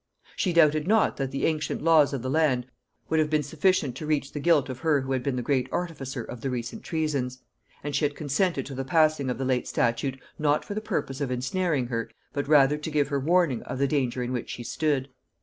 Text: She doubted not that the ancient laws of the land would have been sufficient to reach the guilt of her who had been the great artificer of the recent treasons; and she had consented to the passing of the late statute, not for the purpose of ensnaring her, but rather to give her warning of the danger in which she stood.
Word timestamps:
She 0.35 0.51
doubted 0.51 0.87
not 0.87 1.17
that 1.17 1.29
the 1.29 1.45
ancient 1.45 1.83
laws 1.83 2.11
of 2.11 2.23
the 2.23 2.29
land 2.31 2.65
would 3.07 3.19
have 3.19 3.29
been 3.29 3.43
sufficient 3.43 3.95
to 3.97 4.07
reach 4.07 4.31
the 4.33 4.39
guilt 4.39 4.67
of 4.67 4.79
her 4.79 5.01
who 5.01 5.11
had 5.11 5.21
been 5.21 5.35
the 5.35 5.43
great 5.43 5.69
artificer 5.71 6.23
of 6.23 6.41
the 6.41 6.49
recent 6.49 6.81
treasons; 6.81 7.43
and 7.83 7.95
she 7.95 8.03
had 8.05 8.15
consented 8.15 8.65
to 8.65 8.73
the 8.73 8.83
passing 8.83 9.29
of 9.29 9.37
the 9.37 9.45
late 9.45 9.67
statute, 9.67 10.19
not 10.39 10.65
for 10.65 10.73
the 10.73 10.81
purpose 10.81 11.21
of 11.21 11.29
ensnaring 11.29 11.85
her, 11.85 12.09
but 12.33 12.47
rather 12.47 12.79
to 12.79 12.89
give 12.89 13.09
her 13.09 13.19
warning 13.19 13.61
of 13.61 13.77
the 13.77 13.85
danger 13.87 14.23
in 14.23 14.31
which 14.31 14.49
she 14.49 14.63
stood. 14.63 15.07